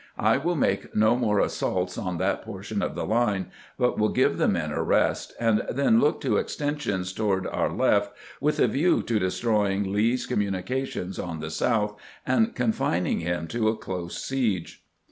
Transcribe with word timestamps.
I 0.17 0.37
will 0.37 0.55
make 0.55 0.95
no 0.95 1.15
more 1.15 1.39
assaults 1.39 1.95
on 1.95 2.17
that 2.17 2.41
portion 2.41 2.81
of 2.81 2.95
the 2.95 3.05
line, 3.05 3.51
but 3.77 3.99
will 3.99 4.09
give 4.09 4.39
the 4.39 4.47
men 4.47 4.71
a 4.71 4.81
rest, 4.81 5.33
and 5.39 5.61
then 5.69 5.99
look 6.01 6.19
to 6.21 6.37
extensions 6.37 7.13
toward 7.13 7.45
our 7.45 7.71
left, 7.71 8.11
with 8.39 8.59
a 8.59 8.67
view 8.67 9.03
to 9.03 9.19
destroying 9.19 9.93
Lee's 9.93 10.25
communications 10.25 11.19
on 11.19 11.39
the 11.39 11.51
south 11.51 11.99
and 12.25 12.55
confining 12.55 13.19
him 13.19 13.45
to 13.49 13.69
a 13.69 13.75
close 13.77 14.17
siege." 14.19 14.83